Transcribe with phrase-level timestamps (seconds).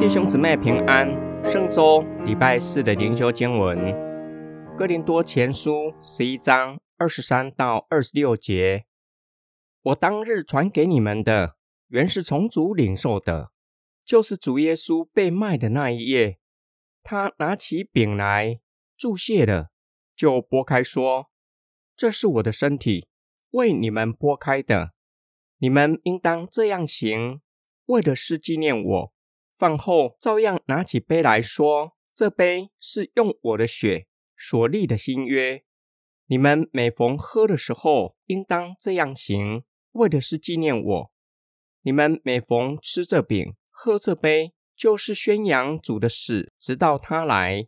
[0.00, 1.10] 弟兄姊妹平安，
[1.44, 3.76] 圣周礼拜四的灵修经文，
[4.74, 8.86] 哥林多前书十一章二十三到二十六节。
[9.82, 13.52] 我当日传给你们的，原是从主领受的，
[14.02, 16.38] 就是主耶稣被卖的那一夜，
[17.02, 18.58] 他拿起饼来，
[18.96, 19.68] 注谢了，
[20.16, 21.26] 就剥开说
[21.94, 23.06] ：“这是我的身体，
[23.50, 24.94] 为你们剥开的，
[25.58, 27.42] 你们应当这样行，
[27.84, 29.12] 为的是纪念我。”
[29.60, 35.62] 饭后，照样拿起杯来说：“这杯是用我的血所立的新约。
[36.28, 41.12] 你们每逢喝的时候，应当这样行，为的是纪念我。
[41.82, 47.66] 你们每逢吃这饼、喝这杯，就是宣扬主的死，直到他来。”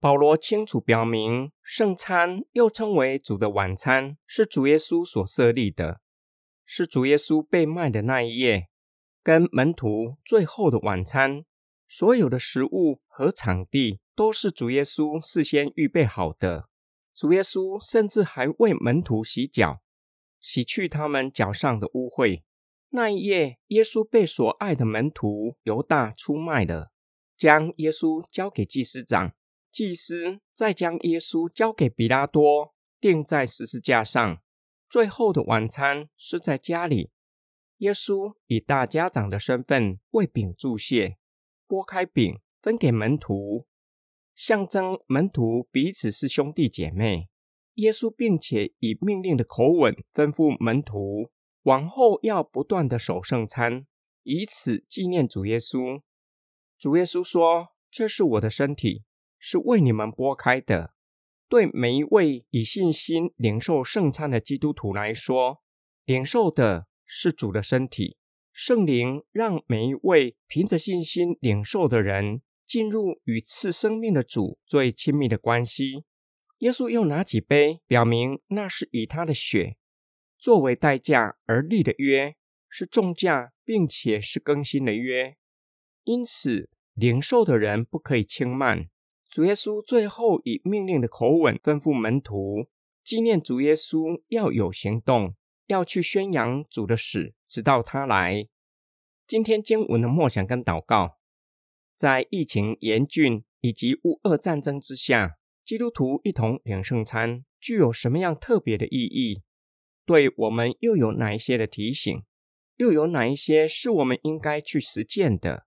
[0.00, 6.00] 保罗清楚表明，圣餐又称为主的晚餐，是主耶稣所设立的，
[6.64, 8.68] 是主耶稣被卖的那一夜。
[9.26, 11.44] 跟门徒最后的晚餐，
[11.88, 16.68] 所有的食物和场地都是主耶稣事先预备好的。
[17.12, 19.80] 主耶稣甚至还为门徒洗脚，
[20.38, 22.42] 洗去他们脚上的污秽。
[22.90, 26.92] 那一夜，耶稣被所爱的门徒犹大出卖了，
[27.36, 29.34] 将耶稣交给祭司长，
[29.72, 34.40] 祭司再将耶稣交给比拉多，钉在十字架上。
[34.88, 37.10] 最后的晚餐是在家里。
[37.78, 41.18] 耶稣以大家长的身份为饼祝谢，
[41.66, 43.66] 拨开饼分给门徒，
[44.34, 47.28] 象征门徒彼此是兄弟姐妹。
[47.74, 51.30] 耶稣并且以命令的口吻吩咐门徒，
[51.64, 53.86] 往后要不断的守圣餐，
[54.22, 56.00] 以此纪念主耶稣。
[56.78, 59.04] 主耶稣说：“这是我的身体，
[59.38, 60.94] 是为你们拨开的。”
[61.48, 65.62] 对每一位以信心领受圣餐的基督徒来说，
[66.06, 66.86] 领受的。
[67.06, 68.18] 是主的身体，
[68.52, 76.04] 圣灵让每一位凭着信心领受的人进入与赐生命的主最亲密的关系。
[76.58, 79.76] 耶稣又拿起杯，表明那是以他的血
[80.36, 82.34] 作为代价而立的约，
[82.68, 85.36] 是重价并且是更新的约。
[86.04, 88.88] 因此，领受的人不可以轻慢。
[89.28, 92.68] 主耶稣最后以命令的口吻吩咐门徒，
[93.04, 95.34] 纪念主耶稣要有行动。
[95.66, 98.48] 要去宣扬主的死，直到他来。
[99.26, 101.18] 今天经文的默想跟祷告，
[101.96, 109.42] 在疫情严峻以及乌俄战争之下，基督徒一同领圣餐，具有什么样特别的意义？
[110.04, 112.22] 对我们又有哪一些的提醒？
[112.76, 115.66] 又有哪一些是我们应该去实践的？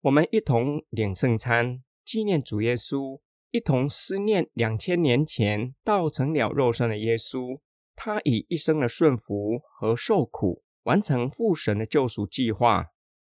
[0.00, 3.20] 我们一同领圣餐，纪念主耶稣，
[3.50, 7.60] 一同思念两千年前道成了肉身的耶稣。
[7.96, 12.92] 他以一生的顺服和受苦，完成父神的救赎计划，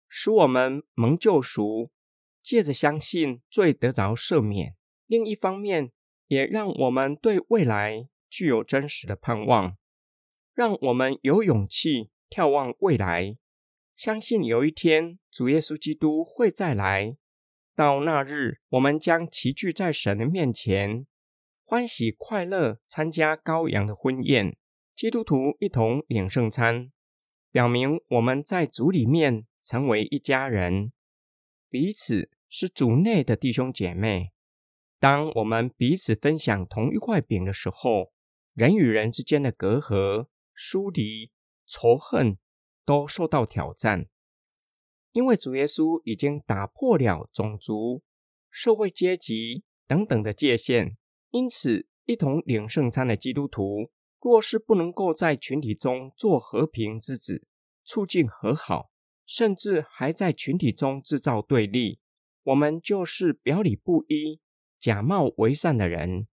[0.08, 1.90] 使我们蒙救赎，
[2.44, 4.75] 借着相信罪得着赦免。
[5.08, 5.92] 另一方面，
[6.28, 9.78] 也让我们对未来具有真实的盼望，
[10.53, 13.38] 让我们有勇气眺望未来，
[13.96, 17.16] 相信有一天主耶稣基督会再来。
[17.74, 21.08] 到那日，我们将齐聚在神的面前。
[21.72, 24.57] 欢喜快乐参加羔羊的婚宴，
[24.96, 26.91] 基督徒一同领圣餐，
[27.52, 30.91] 表明我们在主里面成为一家人，
[31.69, 34.31] 彼此是主内的弟兄姐妹。
[34.97, 38.13] 当我们彼此分享同一块饼的时候，
[38.56, 40.25] 人与人之间的隔阂、
[40.56, 41.29] 疏离、
[41.68, 42.40] 仇恨
[42.84, 44.08] 都受到挑战，
[45.12, 48.02] 因为主耶稣已经打破了种族、
[48.50, 50.97] 社会阶级等等的界限。
[51.31, 57.47] 因此，一同领圣餐的基督徒，若是不能够在群体中做和平之子，
[57.85, 58.90] 促进和好，
[59.25, 62.00] 甚至还在群体中制造对立，
[62.44, 64.41] 我们就是表里不一、
[64.79, 66.28] 假冒为善的人。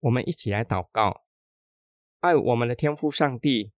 [0.00, 1.24] 我们一起来祷告：
[2.20, 3.72] 爱我们的天父上帝，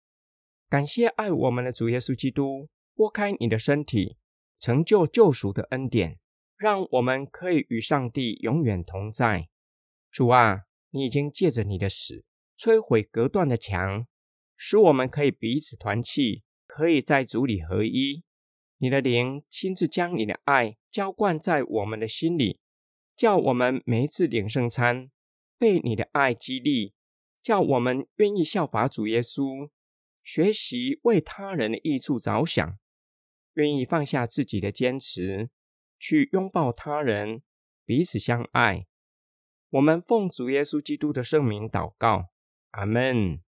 [0.68, 4.18] 感谢爱我们的主耶稣基督，拨开你的身体，
[4.58, 6.18] 成就救赎的恩典，
[6.58, 9.48] 让我们可以与上帝永远同在。
[10.16, 12.24] 主啊，你已经借着你的死
[12.56, 14.06] 摧毁隔断的墙，
[14.56, 18.24] 使我们可以彼此团契，可以在主里合一。
[18.78, 22.60] 你的灵亲自将你的爱浇灌在我们的心里，
[23.14, 25.10] 叫我们每一次领圣餐
[25.58, 26.94] 被你的爱激励，
[27.42, 29.68] 叫我们愿意效法主耶稣，
[30.22, 32.78] 学习为他人的益处着想，
[33.52, 35.50] 愿意放下自己的坚持，
[35.98, 37.42] 去拥抱他人，
[37.84, 38.86] 彼此相爱。
[39.76, 42.30] 我们奉主耶稣基督的圣名祷告，
[42.70, 43.40] 阿门。